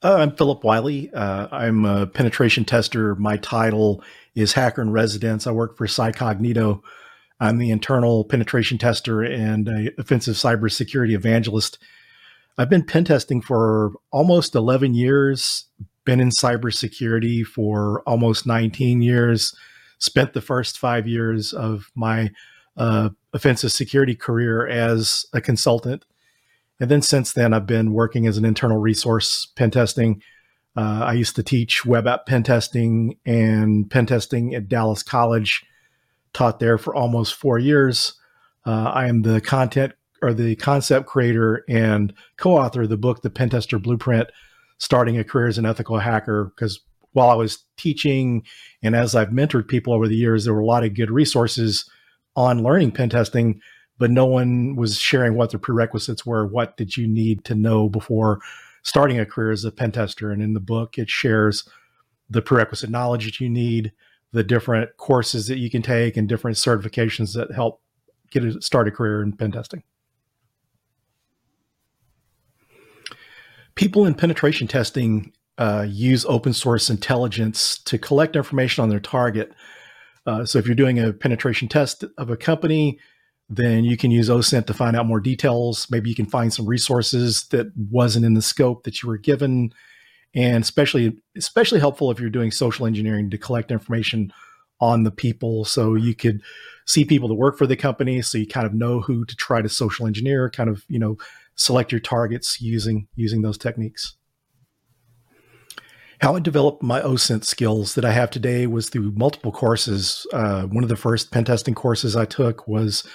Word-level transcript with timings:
Uh, 0.00 0.14
I'm 0.18 0.36
Phillip 0.36 0.62
Wylie. 0.62 1.12
Uh, 1.12 1.48
I'm 1.50 1.84
a 1.84 2.06
penetration 2.06 2.64
tester. 2.64 3.16
My 3.16 3.36
title 3.36 4.02
is 4.36 4.52
Hacker 4.52 4.80
in 4.80 4.92
Residence. 4.92 5.44
I 5.44 5.50
work 5.50 5.76
for 5.76 5.88
CyCognito. 5.88 6.82
I'm 7.40 7.58
the 7.58 7.70
internal 7.70 8.24
penetration 8.24 8.78
tester 8.78 9.22
and 9.22 9.66
a 9.66 9.90
offensive 9.98 10.36
cybersecurity 10.36 11.14
evangelist. 11.14 11.78
I've 12.56 12.70
been 12.70 12.84
pen 12.84 13.04
testing 13.06 13.40
for 13.40 13.92
almost 14.12 14.54
11 14.54 14.94
years, 14.94 15.64
been 16.04 16.20
in 16.20 16.30
cybersecurity 16.30 17.44
for 17.44 18.02
almost 18.06 18.46
19 18.46 19.02
years, 19.02 19.52
spent 19.98 20.32
the 20.32 20.40
first 20.40 20.78
five 20.78 21.08
years 21.08 21.52
of 21.52 21.90
my 21.96 22.30
uh, 22.76 23.10
offensive 23.32 23.72
security 23.72 24.14
career 24.14 24.64
as 24.64 25.26
a 25.32 25.40
consultant. 25.40 26.04
And 26.80 26.90
then 26.90 27.02
since 27.02 27.32
then, 27.32 27.52
I've 27.52 27.66
been 27.66 27.92
working 27.92 28.26
as 28.26 28.36
an 28.36 28.44
internal 28.44 28.78
resource 28.78 29.46
pen 29.56 29.70
testing. 29.70 30.22
Uh, 30.76 31.02
I 31.04 31.14
used 31.14 31.34
to 31.36 31.42
teach 31.42 31.84
web 31.84 32.06
app 32.06 32.26
pen 32.26 32.44
testing 32.44 33.18
and 33.26 33.90
pen 33.90 34.06
testing 34.06 34.54
at 34.54 34.68
Dallas 34.68 35.02
College, 35.02 35.64
taught 36.32 36.60
there 36.60 36.78
for 36.78 36.94
almost 36.94 37.34
four 37.34 37.58
years. 37.58 38.14
Uh, 38.64 38.90
I 38.94 39.08
am 39.08 39.22
the 39.22 39.40
content 39.40 39.94
or 40.22 40.34
the 40.34 40.56
concept 40.56 41.06
creator 41.06 41.64
and 41.68 42.12
co-author 42.36 42.82
of 42.82 42.88
the 42.88 42.96
book, 42.96 43.22
The 43.22 43.30
Pen 43.30 43.50
Tester 43.50 43.78
Blueprint, 43.78 44.28
starting 44.78 45.18
a 45.18 45.24
career 45.24 45.48
as 45.48 45.58
an 45.58 45.66
ethical 45.66 45.98
hacker. 45.98 46.52
Because 46.54 46.80
while 47.12 47.30
I 47.30 47.34
was 47.34 47.64
teaching 47.76 48.44
and 48.82 48.94
as 48.94 49.14
I've 49.14 49.30
mentored 49.30 49.68
people 49.68 49.92
over 49.92 50.06
the 50.06 50.16
years, 50.16 50.44
there 50.44 50.54
were 50.54 50.60
a 50.60 50.66
lot 50.66 50.84
of 50.84 50.94
good 50.94 51.10
resources 51.10 51.88
on 52.36 52.62
learning 52.62 52.92
pen 52.92 53.08
testing, 53.08 53.60
but 53.98 54.10
no 54.10 54.26
one 54.26 54.76
was 54.76 54.98
sharing 54.98 55.34
what 55.34 55.50
the 55.50 55.58
prerequisites 55.58 56.24
were. 56.24 56.46
What 56.46 56.76
did 56.76 56.96
you 56.96 57.06
need 57.06 57.44
to 57.44 57.54
know 57.54 57.88
before 57.88 58.40
starting 58.82 59.18
a 59.18 59.26
career 59.26 59.50
as 59.50 59.64
a 59.64 59.72
pen 59.72 59.92
tester? 59.92 60.30
And 60.30 60.42
in 60.42 60.54
the 60.54 60.60
book, 60.60 60.98
it 60.98 61.10
shares 61.10 61.68
the 62.30 62.42
prerequisite 62.42 62.90
knowledge 62.90 63.24
that 63.24 63.40
you 63.40 63.48
need, 63.48 63.92
the 64.32 64.44
different 64.44 64.96
courses 64.96 65.46
that 65.48 65.58
you 65.58 65.70
can 65.70 65.82
take, 65.82 66.16
and 66.16 66.28
different 66.28 66.56
certifications 66.56 67.34
that 67.34 67.52
help 67.52 67.82
get 68.30 68.44
a 68.44 68.60
start 68.60 68.88
a 68.88 68.90
career 68.90 69.22
in 69.22 69.32
pen 69.32 69.52
testing. 69.52 69.82
People 73.74 74.04
in 74.04 74.14
penetration 74.14 74.66
testing 74.66 75.32
uh, 75.56 75.86
use 75.88 76.24
open 76.26 76.52
source 76.52 76.90
intelligence 76.90 77.78
to 77.78 77.98
collect 77.98 78.36
information 78.36 78.82
on 78.82 78.90
their 78.90 79.00
target 79.00 79.52
uh, 80.28 80.44
so 80.44 80.58
if 80.58 80.66
you're 80.66 80.74
doing 80.74 80.98
a 80.98 81.10
penetration 81.10 81.68
test 81.68 82.04
of 82.18 82.28
a 82.28 82.36
company, 82.36 82.98
then 83.48 83.84
you 83.84 83.96
can 83.96 84.10
use 84.10 84.28
OSINT 84.28 84.66
to 84.66 84.74
find 84.74 84.94
out 84.94 85.06
more 85.06 85.20
details. 85.20 85.86
Maybe 85.90 86.10
you 86.10 86.16
can 86.16 86.26
find 86.26 86.52
some 86.52 86.66
resources 86.66 87.46
that 87.50 87.66
wasn't 87.90 88.26
in 88.26 88.34
the 88.34 88.42
scope 88.42 88.84
that 88.84 89.02
you 89.02 89.08
were 89.08 89.16
given, 89.16 89.72
and 90.34 90.62
especially 90.62 91.16
especially 91.36 91.80
helpful 91.80 92.10
if 92.10 92.20
you're 92.20 92.28
doing 92.28 92.50
social 92.50 92.86
engineering 92.86 93.30
to 93.30 93.38
collect 93.38 93.70
information 93.70 94.32
on 94.80 95.02
the 95.02 95.10
people. 95.10 95.64
So 95.64 95.94
you 95.94 96.14
could 96.14 96.42
see 96.86 97.04
people 97.04 97.28
that 97.28 97.34
work 97.34 97.56
for 97.56 97.66
the 97.66 97.76
company, 97.76 98.20
so 98.20 98.36
you 98.36 98.46
kind 98.46 98.66
of 98.66 98.74
know 98.74 99.00
who 99.00 99.24
to 99.24 99.34
try 99.34 99.62
to 99.62 99.68
social 99.68 100.06
engineer. 100.06 100.50
Kind 100.50 100.68
of 100.68 100.84
you 100.88 100.98
know 100.98 101.16
select 101.54 101.90
your 101.90 102.00
targets 102.00 102.60
using 102.60 103.08
using 103.16 103.40
those 103.40 103.56
techniques. 103.56 104.14
How 106.20 106.34
I 106.34 106.40
developed 106.40 106.82
my 106.82 107.00
OSINT 107.00 107.44
skills 107.44 107.94
that 107.94 108.04
I 108.04 108.10
have 108.10 108.30
today 108.30 108.66
was 108.66 108.88
through 108.88 109.12
multiple 109.12 109.52
courses. 109.52 110.26
Uh, 110.32 110.64
one 110.64 110.82
of 110.82 110.90
the 110.90 110.96
first 110.96 111.30
pen 111.30 111.44
testing 111.44 111.74
courses 111.74 112.16
I 112.16 112.24
took 112.24 112.66
was 112.66 113.06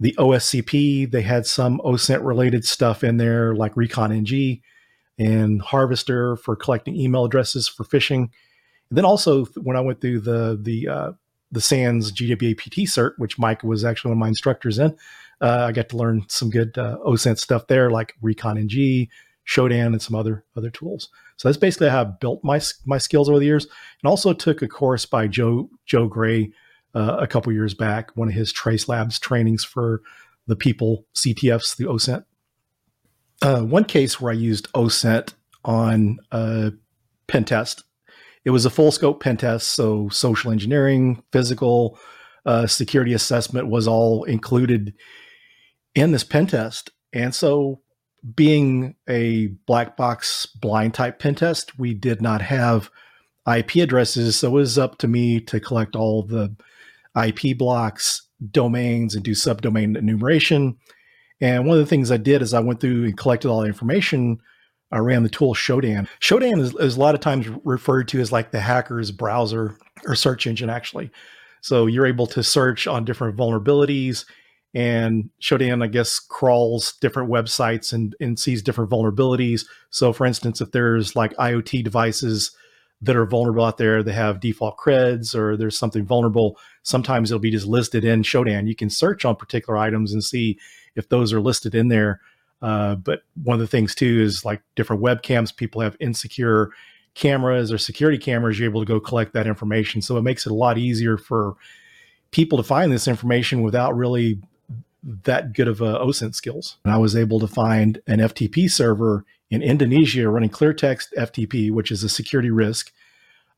the 0.00 0.14
OSCP. 0.18 1.10
They 1.10 1.22
had 1.22 1.46
some 1.46 1.80
OSINT 1.84 2.24
related 2.24 2.64
stuff 2.64 3.02
in 3.02 3.16
there, 3.16 3.54
like 3.54 3.76
Recon 3.76 4.12
NG 4.12 4.60
and 5.18 5.62
Harvester 5.62 6.36
for 6.36 6.56
collecting 6.56 6.96
email 6.96 7.24
addresses 7.24 7.68
for 7.68 7.84
phishing. 7.84 8.28
And 8.90 8.98
then 8.98 9.04
also 9.04 9.46
when 9.56 9.76
I 9.76 9.80
went 9.80 10.00
through 10.00 10.20
the 10.20 10.58
the 10.60 10.88
uh, 10.88 11.12
the 11.50 11.60
SANS 11.60 12.12
GWAPT 12.12 12.82
cert, 12.84 13.12
which 13.18 13.38
Mike 13.38 13.62
was 13.62 13.84
actually 13.84 14.10
one 14.10 14.18
of 14.18 14.20
my 14.20 14.28
instructors 14.28 14.78
in, 14.78 14.96
uh, 15.40 15.66
I 15.68 15.72
got 15.72 15.88
to 15.90 15.96
learn 15.96 16.24
some 16.28 16.50
good 16.50 16.76
uh, 16.76 16.98
OSINT 17.04 17.38
stuff 17.38 17.66
there, 17.66 17.90
like 17.90 18.14
Recon 18.20 18.58
NG, 18.58 19.08
Shodan, 19.46 19.86
and 19.86 20.02
some 20.02 20.14
other 20.14 20.44
other 20.56 20.70
tools. 20.70 21.08
So 21.36 21.48
that's 21.48 21.58
basically 21.58 21.88
how 21.88 22.02
I 22.02 22.04
built 22.04 22.44
my 22.44 22.60
my 22.84 22.98
skills 22.98 23.28
over 23.28 23.38
the 23.38 23.46
years, 23.46 23.64
and 23.64 24.08
also 24.08 24.32
took 24.32 24.62
a 24.62 24.68
course 24.68 25.06
by 25.06 25.26
Joe 25.26 25.70
Joe 25.86 26.06
Gray 26.06 26.52
uh, 26.96 27.18
a 27.20 27.26
couple 27.26 27.52
years 27.52 27.74
back, 27.74 28.10
one 28.16 28.28
of 28.28 28.34
his 28.34 28.52
Trace 28.52 28.88
Labs 28.88 29.18
trainings 29.18 29.64
for 29.64 30.00
the 30.46 30.56
people 30.56 31.04
CTFs, 31.14 31.76
the 31.76 31.84
OSINT. 31.84 32.24
Uh, 33.42 33.60
one 33.60 33.84
case 33.84 34.18
where 34.18 34.32
I 34.32 34.36
used 34.36 34.72
OSINT 34.72 35.34
on 35.62 36.18
a 36.32 36.72
pen 37.26 37.44
test. 37.44 37.84
It 38.46 38.50
was 38.50 38.64
a 38.64 38.70
full 38.70 38.92
scope 38.92 39.22
pen 39.22 39.36
test, 39.36 39.68
so 39.68 40.08
social 40.08 40.50
engineering, 40.50 41.22
physical, 41.32 41.98
uh, 42.46 42.66
security 42.66 43.12
assessment 43.12 43.68
was 43.68 43.86
all 43.86 44.24
included 44.24 44.94
in 45.94 46.12
this 46.12 46.24
pen 46.24 46.46
test. 46.46 46.90
And 47.12 47.34
so 47.34 47.82
being 48.34 48.94
a 49.08 49.48
black 49.66 49.96
box 49.98 50.46
blind 50.46 50.94
type 50.94 51.18
pen 51.18 51.34
test, 51.34 51.78
we 51.78 51.92
did 51.92 52.22
not 52.22 52.40
have 52.40 52.88
IP 53.52 53.76
addresses. 53.76 54.36
So 54.36 54.48
it 54.48 54.52
was 54.52 54.78
up 54.78 54.96
to 54.98 55.08
me 55.08 55.40
to 55.40 55.60
collect 55.60 55.94
all 55.94 56.22
the 56.22 56.56
IP 57.16 57.56
blocks, 57.56 58.26
domains, 58.50 59.14
and 59.14 59.24
do 59.24 59.32
subdomain 59.32 59.96
enumeration. 59.96 60.76
And 61.40 61.66
one 61.66 61.78
of 61.78 61.84
the 61.84 61.88
things 61.88 62.10
I 62.10 62.16
did 62.16 62.42
is 62.42 62.54
I 62.54 62.60
went 62.60 62.80
through 62.80 63.04
and 63.04 63.16
collected 63.16 63.48
all 63.48 63.60
the 63.60 63.66
information. 63.66 64.38
I 64.92 64.98
ran 64.98 65.22
the 65.22 65.28
tool 65.28 65.54
Shodan. 65.54 66.08
Shodan 66.20 66.60
is, 66.60 66.74
is 66.76 66.96
a 66.96 67.00
lot 67.00 67.14
of 67.14 67.20
times 67.20 67.48
referred 67.64 68.08
to 68.08 68.20
as 68.20 68.32
like 68.32 68.52
the 68.52 68.60
hacker's 68.60 69.10
browser 69.10 69.76
or 70.06 70.14
search 70.14 70.46
engine, 70.46 70.70
actually. 70.70 71.10
So 71.60 71.86
you're 71.86 72.06
able 72.06 72.26
to 72.28 72.42
search 72.42 72.86
on 72.86 73.04
different 73.04 73.36
vulnerabilities 73.36 74.24
and 74.74 75.30
Shodan, 75.40 75.82
I 75.82 75.86
guess, 75.86 76.18
crawls 76.18 76.94
different 77.00 77.30
websites 77.30 77.92
and, 77.92 78.14
and 78.20 78.38
sees 78.38 78.62
different 78.62 78.90
vulnerabilities. 78.90 79.64
So, 79.90 80.12
for 80.12 80.26
instance, 80.26 80.60
if 80.60 80.70
there's 80.70 81.16
like 81.16 81.34
IoT 81.36 81.82
devices 81.82 82.54
that 83.02 83.16
are 83.16 83.26
vulnerable 83.26 83.64
out 83.64 83.78
there, 83.78 84.02
they 84.02 84.12
have 84.12 84.40
default 84.40 84.76
creds 84.78 85.34
or 85.34 85.56
there's 85.56 85.78
something 85.78 86.04
vulnerable, 86.04 86.58
sometimes 86.82 87.30
it'll 87.30 87.40
be 87.40 87.50
just 87.50 87.66
listed 87.66 88.04
in 88.04 88.22
Shodan. 88.22 88.66
You 88.66 88.74
can 88.74 88.90
search 88.90 89.24
on 89.24 89.36
particular 89.36 89.78
items 89.78 90.12
and 90.12 90.24
see 90.24 90.58
if 90.94 91.08
those 91.08 91.32
are 91.32 91.40
listed 91.40 91.74
in 91.74 91.88
there. 91.88 92.20
Uh, 92.62 92.94
but 92.94 93.22
one 93.42 93.54
of 93.54 93.60
the 93.60 93.66
things 93.66 93.94
too 93.94 94.20
is 94.22 94.44
like 94.44 94.62
different 94.76 95.02
webcams, 95.02 95.54
people 95.54 95.82
have 95.82 95.96
insecure 96.00 96.70
cameras 97.14 97.70
or 97.70 97.78
security 97.78 98.18
cameras, 98.18 98.58
you're 98.58 98.68
able 98.68 98.80
to 98.80 98.86
go 98.86 98.98
collect 98.98 99.34
that 99.34 99.46
information. 99.46 100.00
So 100.00 100.16
it 100.16 100.22
makes 100.22 100.46
it 100.46 100.52
a 100.52 100.54
lot 100.54 100.78
easier 100.78 101.18
for 101.18 101.54
people 102.30 102.56
to 102.58 102.64
find 102.64 102.90
this 102.90 103.08
information 103.08 103.62
without 103.62 103.94
really 103.94 104.40
that 105.22 105.52
good 105.52 105.68
of 105.68 105.80
uh, 105.82 105.98
OSINT 106.00 106.34
skills. 106.34 106.78
And 106.84 106.92
I 106.92 106.96
was 106.96 107.14
able 107.14 107.40
to 107.40 107.46
find 107.46 108.00
an 108.06 108.18
FTP 108.18 108.70
server 108.70 109.24
in 109.50 109.62
Indonesia 109.62 110.28
running 110.28 110.48
clear 110.48 110.72
text 110.72 111.12
FTP, 111.16 111.70
which 111.70 111.90
is 111.90 112.02
a 112.02 112.08
security 112.08 112.50
risk. 112.50 112.92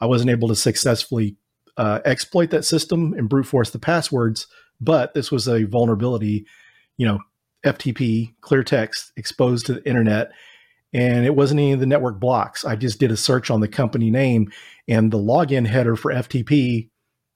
I 0.00 0.06
wasn't 0.06 0.30
able 0.30 0.48
to 0.48 0.56
successfully 0.56 1.36
uh, 1.76 2.00
exploit 2.04 2.50
that 2.50 2.64
system 2.64 3.14
and 3.14 3.28
brute 3.28 3.46
force 3.46 3.70
the 3.70 3.78
passwords, 3.78 4.46
but 4.80 5.14
this 5.14 5.30
was 5.30 5.46
a 5.46 5.64
vulnerability, 5.64 6.46
you 6.96 7.06
know, 7.06 7.20
FTP, 7.64 8.34
clear 8.40 8.62
text 8.62 9.12
exposed 9.16 9.66
to 9.66 9.74
the 9.74 9.88
internet. 9.88 10.30
And 10.92 11.26
it 11.26 11.34
wasn't 11.34 11.60
any 11.60 11.72
of 11.72 11.80
the 11.80 11.86
network 11.86 12.20
blocks. 12.20 12.64
I 12.64 12.76
just 12.76 12.98
did 12.98 13.10
a 13.10 13.16
search 13.16 13.50
on 13.50 13.60
the 13.60 13.68
company 13.68 14.10
name, 14.10 14.50
and 14.88 15.12
the 15.12 15.18
login 15.18 15.66
header 15.66 15.96
for 15.96 16.12
FTP 16.12 16.88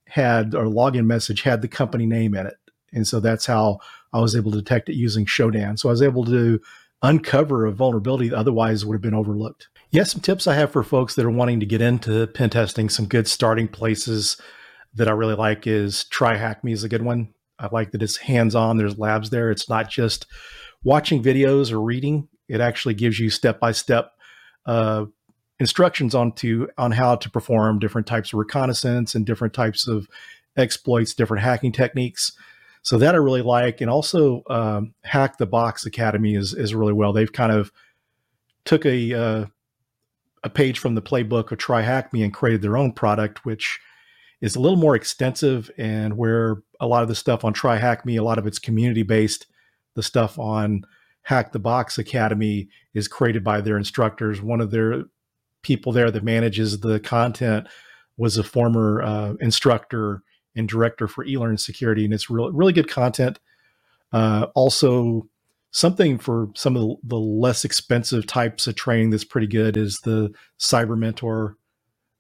had, 0.07 0.55
or 0.55 0.65
login 0.65 1.07
message 1.07 1.43
had 1.43 1.61
the 1.61 1.69
company 1.69 2.07
name 2.07 2.35
in 2.35 2.47
it. 2.47 2.57
And 2.93 3.07
so 3.07 3.21
that's 3.21 3.47
how 3.47 3.79
I 4.13 4.21
was 4.21 4.35
able 4.35 4.51
to 4.53 4.59
detect 4.59 4.89
it 4.89 4.95
using 4.95 5.27
Shodan. 5.27 5.79
So 5.79 5.89
I 5.89 5.93
was 5.93 6.03
able 6.03 6.25
to 6.27 6.61
uncover 7.03 7.67
a 7.67 7.73
vulnerability 7.73 8.29
that 8.29 8.37
otherwise 8.37 8.85
would 8.85 8.95
have 8.95 9.03
been 9.03 9.15
overlooked. 9.15 9.69
Yes, 9.91 10.13
some 10.13 10.21
tips 10.21 10.47
I 10.47 10.55
have 10.55 10.71
for 10.71 10.83
folks 10.83 11.15
that 11.15 11.25
are 11.25 11.31
wanting 11.31 11.61
to 11.61 11.67
get 11.67 11.81
into 11.81 12.27
pen 12.29 12.51
testing. 12.51 12.89
Some 12.89 13.07
good 13.07 13.27
starting 13.27 13.69
places 13.69 14.41
that 14.95 15.09
I 15.09 15.13
really 15.13 15.35
like 15.35 15.67
is 15.67 16.05
Try 16.05 16.37
Hack 16.37 16.63
Me 16.63 16.73
is 16.73 16.85
a 16.85 16.89
good 16.89 17.03
one. 17.03 17.33
I 17.59 17.69
like 17.73 17.93
that 17.93 18.03
it's 18.03 18.17
hands 18.17 18.55
on. 18.55 18.77
There's 18.77 18.99
labs 18.99 19.31
there. 19.31 19.51
It's 19.51 19.69
not 19.69 19.91
just 19.91 20.27
watching 20.85 21.23
videos 21.23 21.73
or 21.73 21.81
reading. 21.81 22.29
It 22.49 22.61
actually 22.61 22.95
gives 22.95 23.19
you 23.19 23.31
step 23.31 23.61
by 23.61 23.73
step 23.73 24.13
instructions 25.59 26.15
on 26.15 26.33
to 26.33 26.69
on 26.79 26.93
how 26.93 27.17
to 27.17 27.31
perform 27.31 27.79
different 27.79 28.07
types 28.07 28.33
of 28.33 28.39
reconnaissance 28.39 29.15
and 29.15 29.27
different 29.27 29.55
types 29.55 29.87
of 29.87 30.09
exploits, 30.57 31.15
different 31.15 31.43
hacking 31.43 31.73
techniques. 31.73 32.33
So 32.83 32.99
that 32.99 33.15
I 33.15 33.19
really 33.19 33.43
like, 33.43 33.81
and 33.81 33.91
also 33.91 34.43
um, 34.49 34.95
Hack 35.05 35.39
the 35.39 35.47
Box 35.47 35.85
Academy 35.87 36.35
is 36.35 36.55
is 36.55 36.75
really 36.75 36.93
well. 36.93 37.13
They've 37.13 37.33
kind 37.33 37.53
of 37.53 37.73
took 38.65 38.87
a 38.87 39.15
uh, 39.15 39.47
a 40.43 40.51
page 40.51 40.79
from 40.79 40.95
the 40.95 41.03
playbook 41.03 41.53
of 41.53 41.59
TryHackMe 41.59 42.25
and 42.25 42.33
created 42.33 42.63
their 42.63 42.77
own 42.77 42.93
product, 42.93 43.45
which 43.45 43.79
is 44.41 44.57
a 44.57 44.61
little 44.61 44.79
more 44.79 44.97
extensive 44.97 45.71
and 45.77 46.17
where 46.17 46.63
a 46.81 46.87
lot 46.87 47.03
of 47.03 47.09
the 47.09 47.15
stuff 47.15 47.45
on 47.45 47.53
TryHackMe, 47.53 48.19
a 48.19 48.25
lot 48.25 48.39
of 48.39 48.47
it's 48.47 48.59
community 48.59 49.03
based. 49.03 49.47
The 49.95 50.03
stuff 50.03 50.39
on 50.39 50.85
Hack 51.23 51.53
the 51.53 51.59
Box 51.59 51.99
Academy 51.99 52.69
is 52.95 53.09
created 53.09 53.45
by 53.45 53.61
their 53.61 53.77
instructors. 53.77 54.41
One 54.41 54.61
of 54.61 54.71
their 54.71 55.05
people 55.63 55.93
there 55.93 56.11
that 56.11 56.25
manages 56.25 56.81
the 56.81 57.01
content 57.01 57.67
was 58.17 58.39
a 58.39 58.45
former 58.45 59.03
uh, 59.03 59.35
instructor 59.41 60.23
and 60.57 60.69
director 60.69 61.07
for 61.07 61.25
eLearn 61.25 61.59
Security, 61.59 62.05
and 62.05 62.15
it's 62.15 62.31
really 62.31 62.53
really 62.53 62.73
good 62.73 62.89
content. 62.89 63.39
Uh, 64.13 64.47
also, 64.55 65.29
something 65.71 66.19
for 66.19 66.49
some 66.55 66.77
of 66.77 66.97
the, 67.05 67.17
less 67.17 67.65
expensive 67.65 68.27
types 68.27 68.67
of 68.67 68.75
training 68.75 69.11
that's 69.11 69.25
pretty 69.25 69.47
good 69.47 69.77
is 69.77 70.01
the 70.01 70.33
Cyber 70.59 70.99
Mentor, 70.99 71.57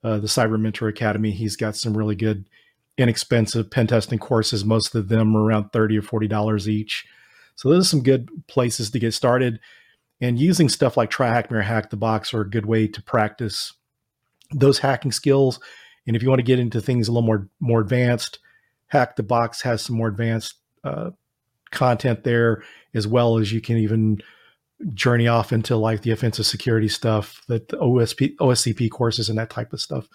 uh, 0.05 0.19
the 0.19 0.29
Cyber 0.29 0.61
Mentor 0.61 0.89
Academy. 0.89 1.33
He's 1.33 1.57
got 1.57 1.75
some 1.75 1.97
really 1.97 2.15
good, 2.15 2.49
inexpensive 2.97 3.71
pen 3.71 3.89
testing 3.89 4.21
courses. 4.21 4.65
Most 4.65 4.95
of 4.95 5.09
them 5.09 5.37
are 5.37 5.43
around 5.43 5.71
thirty 5.71 5.99
or 5.99 6.03
forty 6.03 6.29
dollars 6.29 6.69
each. 6.69 7.07
So 7.57 7.69
those 7.69 7.87
are 7.87 7.89
some 7.89 8.03
good 8.03 8.29
places 8.47 8.91
to 8.91 8.99
get 8.99 9.15
started. 9.15 9.59
And 10.21 10.39
using 10.39 10.69
stuff 10.69 10.97
like 10.97 11.11
TryHackMe 11.11 11.53
or 11.53 11.63
Hack 11.63 11.91
the 11.91 11.97
Box 11.97 12.33
are 12.33 12.43
a 12.43 12.49
good 12.49 12.67
way 12.67 12.87
to 12.87 13.03
practice 13.03 13.73
those 14.53 14.79
hacking 14.79 15.13
skills. 15.13 15.59
And 16.07 16.17
if 16.17 16.23
you 16.23 16.29
want 16.29 16.41
to 16.41 16.45
get 16.45 16.59
into 16.59 16.81
things 16.81 17.09
a 17.09 17.13
little 17.13 17.27
more 17.27 17.49
more 17.61 17.81
advanced, 17.81 18.39
Hack 18.89 19.17
the 19.17 19.23
Box 19.23 19.63
has 19.63 19.83
some 19.83 19.97
more 19.97 20.09
advanced 20.09 20.57
uh, 20.85 21.11
content 21.71 22.25
there, 22.25 22.63
as 22.95 23.07
well 23.07 23.39
as 23.39 23.53
you 23.53 23.61
can 23.61 23.77
even 23.77 24.23
journey 24.95 25.29
off 25.29 25.53
into 25.53 25.77
like 25.77 26.03
the 26.03 26.11
offensive 26.11 26.47
security 26.47 26.89
stuff, 26.89 27.43
that 27.49 27.69
the 27.69 27.77
OSP, 27.77 28.37
OSCP 28.37 28.91
courses 28.91 29.29
and 29.29 29.39
that 29.39 29.51
type 29.51 29.73
of 29.73 29.81
stuff. 29.81 30.09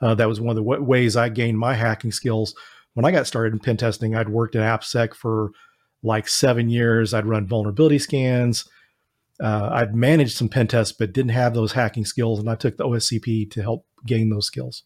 Uh, 0.00 0.14
that 0.14 0.28
was 0.28 0.40
one 0.40 0.50
of 0.50 0.56
the 0.56 0.68
w- 0.68 0.82
ways 0.82 1.16
I 1.16 1.28
gained 1.28 1.58
my 1.58 1.74
hacking 1.74 2.12
skills. 2.12 2.54
When 2.94 3.04
I 3.04 3.10
got 3.10 3.26
started 3.26 3.52
in 3.52 3.58
pen 3.58 3.76
testing, 3.76 4.14
I'd 4.14 4.28
worked 4.28 4.54
in 4.54 4.62
AppSec 4.62 5.14
for 5.14 5.50
like 6.02 6.28
seven 6.28 6.68
years. 6.68 7.14
I'd 7.14 7.26
run 7.26 7.46
vulnerability 7.46 7.98
scans. 7.98 8.68
Uh, 9.40 9.70
I'd 9.72 9.94
managed 9.94 10.36
some 10.36 10.48
pen 10.48 10.68
tests, 10.68 10.92
but 10.92 11.12
didn't 11.12 11.30
have 11.30 11.54
those 11.54 11.72
hacking 11.72 12.04
skills. 12.04 12.38
And 12.38 12.48
I 12.50 12.54
took 12.54 12.76
the 12.76 12.84
OSCP 12.84 13.50
to 13.52 13.62
help 13.62 13.86
gain 14.06 14.30
those 14.30 14.46
skills. 14.46 14.84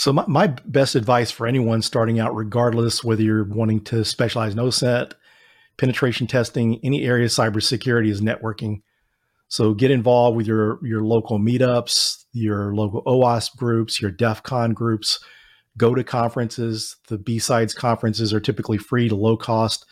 So 0.00 0.14
my, 0.14 0.24
my 0.26 0.46
best 0.46 0.94
advice 0.94 1.30
for 1.30 1.46
anyone 1.46 1.82
starting 1.82 2.18
out, 2.18 2.34
regardless 2.34 3.04
whether 3.04 3.20
you're 3.20 3.44
wanting 3.44 3.84
to 3.84 4.02
specialize 4.02 4.54
in 4.54 4.58
OSINT, 4.58 5.12
penetration 5.76 6.26
testing, 6.26 6.80
any 6.82 7.04
area 7.04 7.26
of 7.26 7.32
cybersecurity 7.32 8.08
is 8.08 8.22
networking. 8.22 8.80
So 9.48 9.74
get 9.74 9.90
involved 9.90 10.38
with 10.38 10.46
your 10.46 10.78
your 10.82 11.02
local 11.02 11.38
meetups, 11.38 12.24
your 12.32 12.74
local 12.74 13.02
OWASP 13.04 13.58
groups, 13.58 14.00
your 14.00 14.10
DEF 14.10 14.42
CON 14.42 14.72
groups. 14.72 15.22
Go 15.76 15.94
to 15.94 16.02
conferences. 16.02 16.96
The 17.08 17.18
B-Sides 17.18 17.74
conferences 17.74 18.32
are 18.32 18.40
typically 18.40 18.78
free 18.78 19.10
to 19.10 19.14
low 19.14 19.36
cost. 19.36 19.84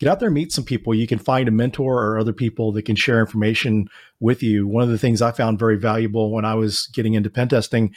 Get 0.00 0.08
out 0.08 0.18
there 0.18 0.32
meet 0.32 0.50
some 0.50 0.64
people. 0.64 0.96
You 0.96 1.06
can 1.06 1.20
find 1.20 1.46
a 1.46 1.52
mentor 1.52 2.02
or 2.02 2.18
other 2.18 2.32
people 2.32 2.72
that 2.72 2.86
can 2.86 2.96
share 2.96 3.20
information 3.20 3.86
with 4.18 4.42
you. 4.42 4.66
One 4.66 4.82
of 4.82 4.90
the 4.90 4.98
things 4.98 5.22
I 5.22 5.30
found 5.30 5.60
very 5.60 5.78
valuable 5.78 6.32
when 6.32 6.44
I 6.44 6.56
was 6.56 6.88
getting 6.92 7.14
into 7.14 7.30
pen 7.30 7.50
testing 7.50 7.94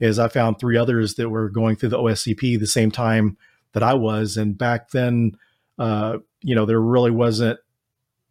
is 0.00 0.18
I 0.18 0.28
found 0.28 0.58
three 0.58 0.76
others 0.76 1.14
that 1.14 1.28
were 1.28 1.48
going 1.48 1.76
through 1.76 1.90
the 1.90 1.98
OSCP 1.98 2.58
the 2.58 2.66
same 2.66 2.90
time 2.90 3.36
that 3.72 3.82
I 3.82 3.94
was. 3.94 4.36
And 4.36 4.56
back 4.56 4.90
then, 4.90 5.32
uh, 5.78 6.18
you 6.42 6.54
know, 6.54 6.66
there 6.66 6.80
really 6.80 7.10
wasn't 7.10 7.58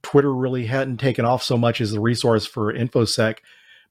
Twitter 0.02 0.34
really 0.34 0.66
hadn't 0.66 0.98
taken 0.98 1.26
off 1.26 1.44
so 1.44 1.58
much 1.58 1.80
as 1.82 1.92
the 1.92 2.00
resource 2.00 2.46
for 2.46 2.74
infosec 2.74 3.38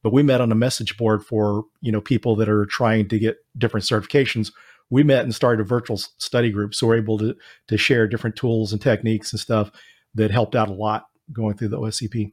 but 0.02 0.12
we 0.12 0.22
met 0.22 0.40
on 0.40 0.52
a 0.52 0.56
message 0.56 0.96
board 0.96 1.24
for 1.24 1.64
you 1.80 1.92
know 1.92 2.00
people 2.00 2.36
that 2.36 2.48
are 2.48 2.66
trying 2.66 3.08
to 3.08 3.18
get 3.18 3.38
different 3.56 3.86
certifications 3.86 4.52
we 4.90 5.02
met 5.02 5.24
and 5.24 5.34
started 5.34 5.62
a 5.62 5.66
virtual 5.66 5.96
study 5.96 6.50
group 6.50 6.74
so 6.74 6.86
we're 6.86 6.96
able 6.96 7.18
to 7.18 7.34
to 7.68 7.76
share 7.76 8.06
different 8.06 8.36
tools 8.36 8.72
and 8.72 8.82
techniques 8.82 9.32
and 9.32 9.40
stuff 9.40 9.70
that 10.14 10.30
helped 10.30 10.54
out 10.54 10.68
a 10.68 10.74
lot 10.74 11.06
going 11.32 11.56
through 11.56 11.68
the 11.68 11.78
oscp 11.78 12.32